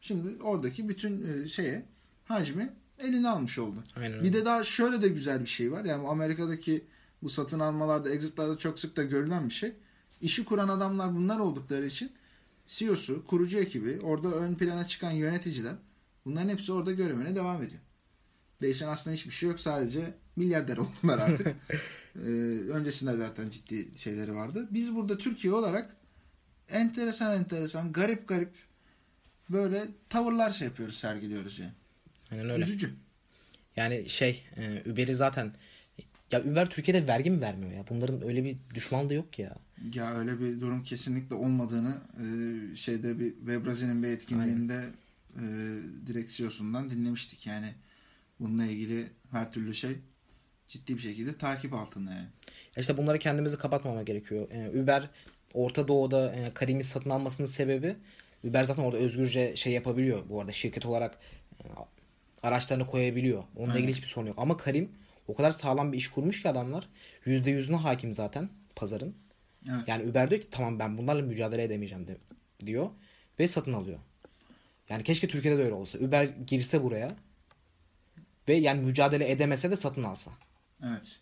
[0.00, 1.86] şimdi oradaki bütün e, şeye
[2.24, 3.82] hacmi eline almış oldu.
[3.96, 4.24] Aynen.
[4.24, 5.84] Bir de daha şöyle de güzel bir şey var.
[5.84, 6.84] Yani Amerika'daki
[7.22, 9.72] bu satın almalarda, exit'larda çok sık da görülen bir şey.
[10.20, 12.12] İşi kuran adamlar bunlar oldukları için
[12.66, 15.74] CEO'su, kurucu ekibi, orada ön plana çıkan yöneticiler
[16.24, 17.80] bunların hepsi orada görevine devam ediyor.
[18.60, 19.60] Değişen aslında hiçbir şey yok.
[19.60, 21.46] Sadece milyarder oldular artık.
[22.16, 22.28] ee,
[22.70, 24.68] öncesinde zaten ciddi şeyleri vardı.
[24.70, 25.96] Biz burada Türkiye olarak
[26.68, 28.54] enteresan enteresan, garip garip
[29.50, 31.72] böyle tavırlar şey yapıyoruz, sergiliyoruz yani.
[32.32, 32.64] Aynen öyle.
[32.64, 32.90] Üzücü.
[33.76, 35.52] Yani şey e, Uber'i zaten
[36.30, 37.84] ya Uber Türkiye'de vergi mi vermiyor ya?
[37.90, 39.56] Bunların öyle bir düşmanlığı yok ki ya.
[39.94, 44.84] Ya öyle bir durum kesinlikle olmadığını e, şeyde bir Webrazi'nin bir etkinliğinde
[45.36, 45.42] e,
[46.06, 47.74] direksiyosundan dinlemiştik yani.
[48.40, 49.96] Bununla ilgili her türlü şey
[50.68, 52.28] ciddi bir şekilde takip altında yani.
[52.76, 54.50] Ya İşte bunları kendimizi kapatmama gerekiyor.
[54.50, 55.10] E, Uber
[55.54, 57.96] Orta Doğu'da e, Karim'i satın almasının sebebi
[58.44, 60.28] Uber zaten orada özgürce şey yapabiliyor.
[60.28, 61.18] Bu arada şirket olarak
[61.64, 61.68] e,
[62.46, 63.44] araçlarını koyabiliyor.
[63.56, 64.38] Onunla ilgili hiçbir sorun yok.
[64.38, 64.90] Ama Karim
[65.28, 66.88] o kadar sağlam bir iş kurmuş ki adamlar.
[67.26, 69.14] %100'üne hakim zaten pazarın.
[69.70, 69.88] Evet.
[69.88, 72.16] Yani Uber diyor ki tamam ben bunlarla mücadele edemeyeceğim de,
[72.66, 72.90] diyor.
[73.38, 73.98] Ve satın alıyor.
[74.88, 75.98] Yani keşke Türkiye'de de öyle olsa.
[75.98, 77.16] Uber girse buraya
[78.48, 80.30] ve yani mücadele edemese de satın alsa.
[80.82, 81.20] Evet.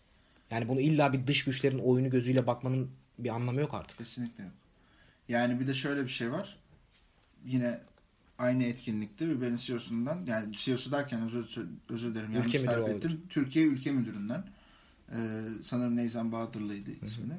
[0.50, 3.98] Yani bunu illa bir dış güçlerin oyunu gözüyle bakmanın bir anlamı yok artık.
[3.98, 4.52] Kesinlikle yok.
[5.28, 6.58] Yani bir de şöyle bir şey var.
[7.44, 7.80] Yine
[8.38, 12.32] aynı etkinlikte Uber'in CEO'sundan yani CEO'su derken özür, özür dilerim.
[12.32, 13.22] yanlış Ülke tarif ettim.
[13.28, 14.44] Türkiye Ülke Müdürü'nden
[15.10, 15.18] e,
[15.62, 17.34] sanırım Neyzen Bahadırlı'ydı ismini.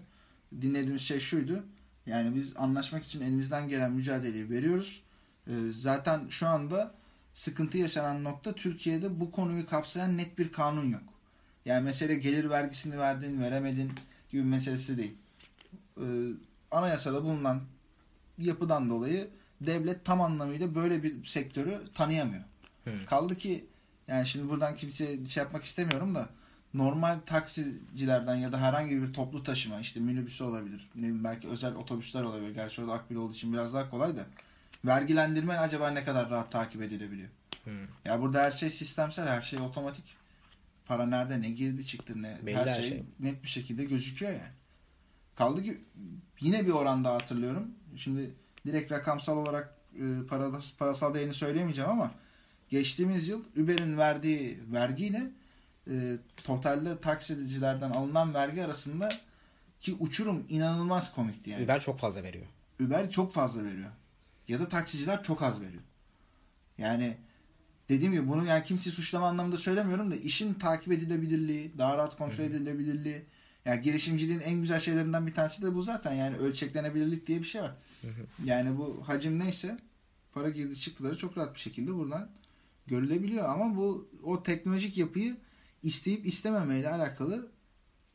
[0.61, 1.63] Dinlediğimiz şey şuydu.
[2.05, 5.01] Yani biz anlaşmak için elimizden gelen mücadeleyi veriyoruz.
[5.47, 6.95] E, zaten şu anda
[7.33, 11.03] sıkıntı yaşanan nokta Türkiye'de bu konuyu kapsayan net bir kanun yok.
[11.65, 13.91] Yani mesele gelir vergisini verdin, veremedin
[14.31, 15.15] gibi bir meselesi değil.
[15.97, 16.05] E,
[16.71, 17.61] anayasada bulunan
[18.37, 19.27] yapıdan dolayı
[19.61, 22.43] devlet tam anlamıyla böyle bir sektörü tanıyamıyor.
[22.83, 22.91] Hı.
[23.05, 23.65] Kaldı ki
[24.07, 26.29] yani şimdi buradan kimseye şey yapmak istemiyorum da
[26.73, 30.89] normal taksicilerden ya da herhangi bir toplu taşıma işte minibüsü olabilir.
[30.95, 32.55] Ne bileyim belki özel otobüsler olabilir.
[32.55, 34.25] Gerçi orada akbil olduğu için biraz daha kolay da.
[34.85, 37.29] Vergilendirme acaba ne kadar rahat takip edilebiliyor?
[37.63, 37.71] Hı.
[38.05, 40.05] Ya burada her şey sistemsel, her şey otomatik.
[40.85, 43.03] Para nerede, ne girdi çıktı, ne Belli her her şey, şey.
[43.19, 44.53] net bir şekilde gözüküyor yani.
[45.35, 45.77] Kaldı ki
[46.39, 47.71] yine bir oranda hatırlıyorum.
[47.95, 48.31] Şimdi
[48.65, 52.11] direkt rakamsal olarak e, parada, parasal değerini söyleyemeyeceğim ama
[52.69, 55.31] geçtiğimiz yıl Uber'in verdiği vergiyle
[55.89, 59.09] e, totalde taksicilerden alınan vergi arasında
[59.81, 61.63] ki uçurum inanılmaz komikti yani.
[61.63, 62.45] Uber çok fazla veriyor.
[62.79, 63.89] Uber çok fazla veriyor.
[64.47, 65.83] Ya da taksiciler çok az veriyor.
[66.77, 67.17] Yani
[67.89, 72.43] dediğim gibi bunu yani kimseyi suçlama anlamında söylemiyorum da işin takip edilebilirliği, daha rahat kontrol
[72.43, 73.21] edilebilirliği.
[73.65, 76.13] Yani girişimciliğin en güzel şeylerinden bir tanesi de bu zaten.
[76.13, 77.75] Yani ölçeklenebilirlik diye bir şey var.
[78.45, 79.77] Yani bu hacim neyse
[80.33, 82.29] para girdi çıktıları çok rahat bir şekilde buradan
[82.87, 83.49] görülebiliyor.
[83.49, 85.37] Ama bu o teknolojik yapıyı
[85.83, 87.47] isteyip istememeyle alakalı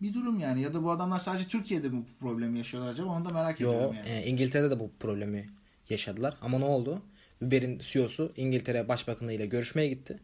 [0.03, 0.63] bir durum yani.
[0.63, 3.73] Ya da bu adamlar sadece Türkiye'de mi bu problemi yaşıyorlar acaba onu da merak Yo,
[3.73, 4.09] ediyorum yani.
[4.09, 5.51] e, İngiltere'de de bu problemi
[5.89, 6.37] yaşadılar.
[6.41, 7.03] Ama ne oldu?
[7.43, 10.19] Uber'in CEO'su İngiltere Başbakanı ile görüşmeye gitti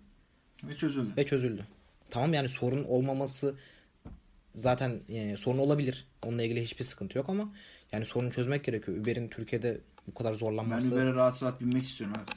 [0.64, 1.10] Ve çözüldü.
[1.16, 1.66] ve çözüldü.
[2.10, 3.54] Tamam yani sorun olmaması
[4.52, 6.06] zaten e, sorun olabilir.
[6.22, 7.52] Onunla ilgili hiçbir sıkıntı yok ama
[7.92, 8.98] Yani sorunu çözmek gerekiyor.
[8.98, 10.94] Uber'in Türkiye'de bu kadar Ben zorlanması.
[10.94, 12.30] Uber'e rahat rahat binmek istiyorum abi.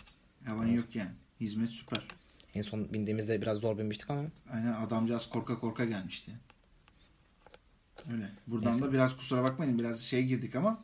[0.49, 1.11] Yalan yok yani.
[1.39, 2.07] Hizmet süper.
[2.55, 6.31] En son bindiğimizde biraz zor binmiştik ama Aynen adamcağız korka korka gelmişti.
[8.13, 8.29] Öyle.
[8.47, 8.85] Buradan Neyse.
[8.85, 10.83] da biraz kusura bakmayın biraz şey girdik ama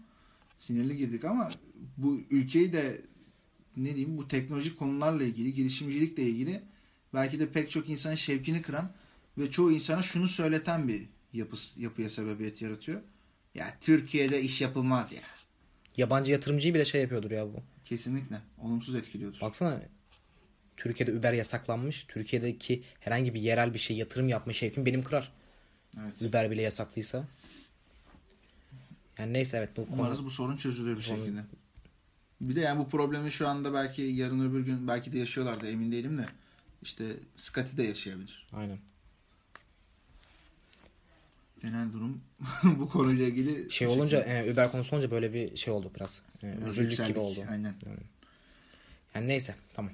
[0.57, 1.51] sinirli girdik ama
[1.97, 3.01] bu ülkeyi de
[3.77, 6.63] ne diyeyim bu teknolojik konularla ilgili girişimcilikle ilgili
[7.13, 8.91] belki de pek çok insanın şevkini kıran
[9.37, 13.01] ve çoğu insana şunu söyleten bir yapı, yapıya sebebiyet yaratıyor.
[13.55, 15.21] Ya Türkiye'de iş yapılmaz ya.
[15.97, 17.59] yabancı yatırımcıyı bile şey yapıyordur ya bu.
[17.85, 18.35] Kesinlikle.
[18.61, 19.41] Olumsuz etkiliyordur.
[19.41, 19.81] Baksana
[20.77, 22.05] Türkiye'de Uber yasaklanmış.
[22.07, 25.31] Türkiye'deki herhangi bir yerel bir şey yatırım yapma şevkim benim kırar.
[26.01, 26.21] Evet.
[26.21, 27.27] Uber bile yasaklıysa.
[29.17, 30.01] Yani neyse evet bu konu.
[30.01, 31.39] Umarız bu sorun çözülür bir Sorun- şekilde.
[32.41, 35.67] Bir de yani bu problemi şu anda belki yarın öbür gün belki de yaşıyorlar da
[35.67, 36.25] emin değilim de
[36.81, 38.47] işte Scotty de yaşayabilir.
[38.53, 38.77] Aynen.
[41.61, 42.21] Genel durum
[42.63, 46.21] bu konuyla ilgili Şey olunca e, Uber konusu olunca böyle bir şey oldu biraz.
[46.43, 47.09] E, Biraz üzüldük yükseldik.
[47.09, 47.39] gibi oldu.
[47.49, 47.73] Aynen.
[49.15, 49.91] Yani neyse tamam.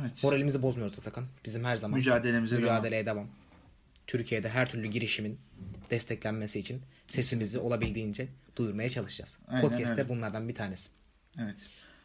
[0.00, 0.24] Evet.
[0.24, 1.24] Moralimizi bozmuyoruz Atakan.
[1.44, 3.28] Bizim her zaman Mücadelemize mücadeleye devam.
[4.06, 5.38] Türkiye'de her türlü girişimin
[5.90, 9.38] desteklenmesi için sesimizi olabildiğince duyurmaya çalışacağız.
[9.48, 10.90] Aynen Podcast de bunlardan bir tanesi.
[11.38, 11.56] Evet.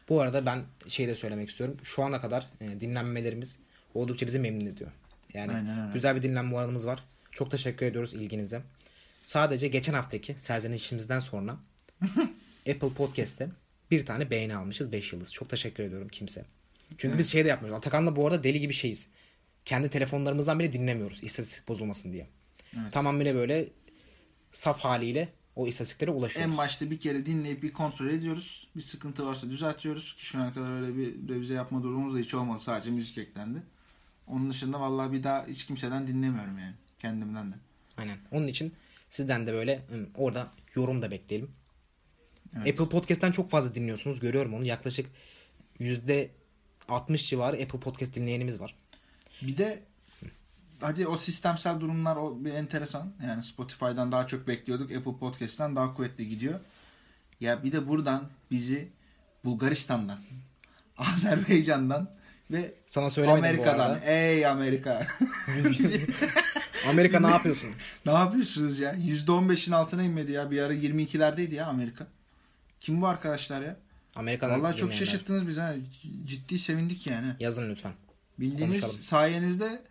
[0.09, 1.77] Bu arada ben şey de söylemek istiyorum.
[1.83, 3.59] Şu ana kadar e, dinlenmelerimiz
[3.93, 4.91] oldukça bizi memnun ediyor.
[5.33, 5.93] Yani Aynen öyle.
[5.93, 7.03] güzel bir dinlenme oranımız var.
[7.31, 8.61] Çok teşekkür ediyoruz ilginize.
[9.21, 11.57] Sadece geçen haftaki serzenişimizden sonra
[12.69, 13.49] Apple Podcast'te
[13.91, 15.33] bir tane beğeni almışız 5 yıldız.
[15.33, 16.45] Çok teşekkür ediyorum kimse.
[16.97, 17.77] Çünkü biz şey de yapmıyoruz.
[17.77, 19.07] Atakan'la bu arada deli gibi şeyiz.
[19.65, 22.27] Kendi telefonlarımızdan bile dinlemiyoruz istatistik bozulmasın diye.
[22.73, 22.93] Evet.
[22.93, 23.69] Tamamıyla böyle
[24.51, 26.51] saf haliyle o istatistiklere ulaşıyoruz.
[26.51, 28.67] En başta bir kere dinleyip bir kontrol ediyoruz.
[28.75, 32.33] Bir sıkıntı varsa düzeltiyoruz ki şu ana kadar öyle bir revize yapma durumumuz da hiç
[32.33, 32.59] olmadı.
[32.59, 33.63] Sadece müzik eklendi.
[34.27, 36.75] Onun dışında vallahi bir daha hiç kimseden dinlemiyorum yani.
[37.01, 37.55] Kendimden de.
[37.97, 38.17] Aynen.
[38.31, 38.73] Onun için
[39.09, 39.81] sizden de böyle
[40.15, 41.51] orada yorum da bekleyelim.
[42.57, 42.67] Evet.
[42.69, 44.19] Apple Podcast'ten çok fazla dinliyorsunuz.
[44.19, 44.65] Görüyorum onu.
[44.65, 45.09] Yaklaşık
[45.79, 46.29] yüzde
[46.89, 48.75] 60 civarı Apple Podcast dinleyenimiz var.
[49.41, 49.83] Bir de
[50.81, 53.13] hadi o sistemsel durumlar o bir enteresan.
[53.27, 54.91] Yani Spotify'dan daha çok bekliyorduk.
[54.91, 56.59] Apple Podcast'ten daha kuvvetli gidiyor.
[57.39, 58.89] Ya bir de buradan bizi
[59.45, 60.19] Bulgaristan'dan,
[60.97, 62.09] Azerbaycan'dan
[62.51, 63.99] ve Sana Amerika'dan.
[64.05, 65.07] Ey Amerika.
[65.69, 66.07] Bizi-
[66.91, 67.69] Amerika ne yapıyorsun?
[68.05, 68.93] ne yapıyorsunuz ya?
[68.93, 70.51] %15'in altına inmedi ya.
[70.51, 72.07] Bir ara 22'lerdeydi ya Amerika.
[72.79, 73.77] Kim bu arkadaşlar ya?
[74.15, 75.05] Amerika'dan Vallahi çok dinleyenler.
[75.05, 75.73] şaşırttınız bizi ha.
[76.25, 77.27] Ciddi sevindik yani.
[77.39, 77.91] Yazın lütfen.
[78.39, 79.03] Bildiğiniz Konuşalım.
[79.03, 79.81] sayenizde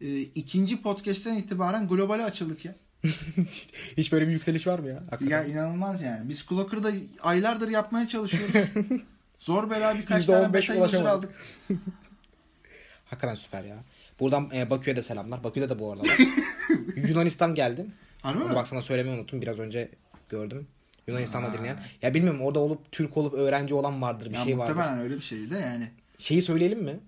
[0.00, 2.74] e, ikinci podcast'ten itibaren globale açıldık ya.
[3.96, 4.96] Hiç böyle bir yükseliş var mı ya?
[5.10, 5.26] Hakikaten.
[5.26, 6.28] Ya inanılmaz yani.
[6.28, 8.70] Biz Clocker'da aylardır yapmaya çalışıyoruz.
[9.40, 11.08] Zor bela birkaç tane %15 beta ulaşamadık.
[11.08, 11.32] aldık.
[13.04, 13.76] Hakikaten süper ya.
[14.20, 15.44] Buradan e, Bakü'ye de selamlar.
[15.44, 16.18] Bakü'de de bu arada var.
[17.08, 17.86] Yunanistan geldi.
[18.22, 18.54] Harbi mi?
[18.54, 19.42] Bak sana söylemeyi unuttum.
[19.42, 19.88] Biraz önce
[20.28, 20.66] gördüm.
[21.06, 21.78] Yunanistan'da dinleyen.
[22.02, 24.30] Ya bilmiyorum orada olup Türk olup öğrenci olan vardır.
[24.30, 24.74] Bir ya şey vardır.
[24.74, 25.90] muhtemelen öyle bir şeydi de yani.
[26.18, 27.00] Şeyi söyleyelim mi?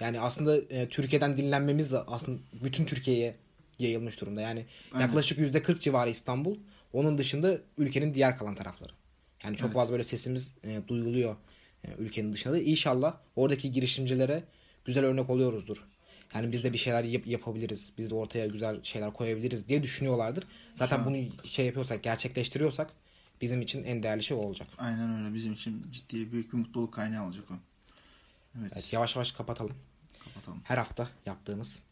[0.00, 3.36] Yani aslında e, Türkiye'den dinlenmemiz de aslında bütün Türkiye'ye
[3.78, 4.40] yayılmış durumda.
[4.40, 5.06] Yani Aynen.
[5.06, 6.56] yaklaşık %40 civarı İstanbul.
[6.92, 8.92] Onun dışında ülkenin diğer kalan tarafları.
[9.44, 9.74] Yani çok Evet.
[9.76, 11.36] fazla böyle sesimiz e, duyuluyor
[11.84, 12.58] e, ülkenin dışında da.
[12.60, 14.42] İnşallah oradaki girişimcilere
[14.84, 15.84] güzel örnek oluyoruzdur.
[16.34, 17.92] Yani biz de bir şeyler yap- yapabiliriz.
[17.98, 20.44] Biz de ortaya güzel şeyler koyabiliriz diye düşünüyorlardır.
[20.74, 22.90] Zaten bunu şey yapıyorsak, gerçekleştiriyorsak
[23.40, 24.68] bizim için en değerli şey o olacak.
[24.78, 25.34] Aynen öyle.
[25.34, 27.54] Bizim için ciddi büyük bir mutluluk kaynağı olacak o.
[28.60, 28.72] Evet.
[28.74, 29.74] Evet, yavaş yavaş kapatalım.
[30.24, 30.60] Kapatalım.
[30.64, 31.82] Her hafta yaptığımız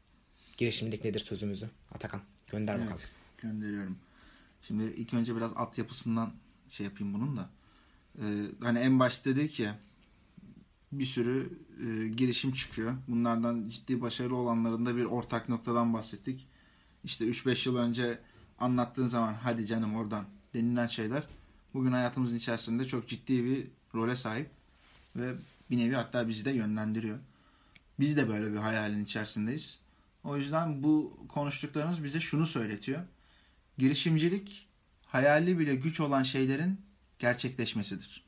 [0.56, 1.70] girişimcilik nedir sözümüzü.
[1.94, 2.20] Atakan
[2.50, 3.02] gönder Evet, bakalım.
[3.38, 3.98] gönderiyorum.
[4.62, 6.32] Şimdi ilk önce biraz altyapısından
[6.68, 7.50] şey yapayım bunun da.
[8.18, 8.22] Ee,
[8.62, 9.78] hani en başta dedik ya
[10.92, 12.94] bir sürü e, girişim çıkıyor.
[13.08, 16.48] Bunlardan ciddi başarılı olanlarında bir ortak noktadan bahsettik.
[17.04, 18.18] İşte 3-5 yıl önce
[18.58, 20.24] anlattığın zaman hadi canım oradan
[20.54, 21.22] denilen şeyler
[21.74, 24.50] bugün hayatımızın içerisinde çok ciddi bir role sahip
[25.16, 25.34] ve
[25.70, 27.18] bir nevi hatta bizi de yönlendiriyor.
[28.00, 29.78] Biz de böyle bir hayalin içerisindeyiz.
[30.24, 33.02] O yüzden bu konuştuklarımız bize şunu söyletiyor.
[33.78, 34.68] Girişimcilik
[35.06, 36.80] hayali bile güç olan şeylerin
[37.18, 38.24] gerçekleşmesidir.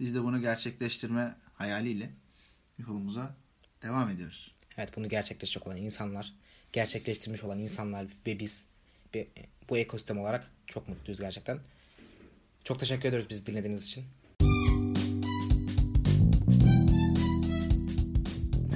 [0.00, 2.10] Biz de bunu gerçekleştirme hayaliyle
[2.78, 3.34] yolumuza
[3.82, 4.50] devam ediyoruz.
[4.78, 6.32] Evet bunu gerçekleşecek olan insanlar,
[6.72, 8.66] gerçekleştirmiş olan insanlar ve biz
[9.14, 9.28] ve
[9.70, 11.58] bu ekosistem olarak çok mutluyuz gerçekten.
[12.64, 14.04] Çok teşekkür ediyoruz bizi dinlediğiniz için.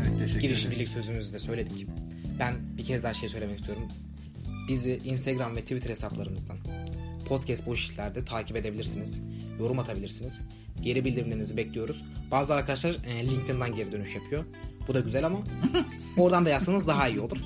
[0.01, 0.93] Evet teşekkür Girişimcilik ederiz.
[0.93, 1.87] sözümüzü de söyledik.
[2.39, 3.89] Ben bir kez daha şey söylemek istiyorum.
[4.69, 6.59] Bizi Instagram ve Twitter hesaplarımızdan
[7.25, 9.21] podcast boş işlerde takip edebilirsiniz.
[9.61, 10.41] Yorum atabilirsiniz.
[10.83, 12.05] Geri bildirimlerinizi bekliyoruz.
[12.31, 14.45] Bazı arkadaşlar e, LinkedIn'dan geri dönüş yapıyor.
[14.89, 15.39] Bu da güzel ama
[16.17, 17.39] oradan da yazsanız daha iyi olur.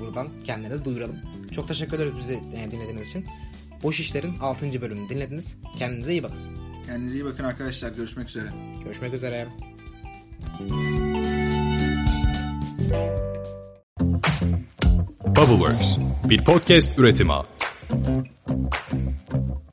[0.00, 1.16] Buradan kendilerine duyuralım.
[1.52, 3.26] Çok teşekkür ederiz bizi e, dinlediğiniz için.
[3.82, 4.80] Boş İşler'in 6.
[4.80, 5.56] bölümünü dinlediniz.
[5.78, 6.38] Kendinize iyi bakın.
[6.86, 7.92] Kendinize iyi bakın arkadaşlar.
[7.92, 8.48] Görüşmek üzere.
[8.84, 9.48] Görüşmek üzere.
[15.36, 17.32] Bubbleworks bir podcast üretimi.
[17.88, 18.30] Thank
[18.92, 19.65] you.